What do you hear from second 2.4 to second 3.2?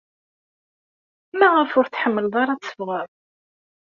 ara ad teffɣed?